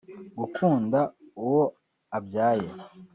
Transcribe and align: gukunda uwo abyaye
gukunda 0.39 0.99
uwo 1.43 1.63
abyaye 2.17 2.69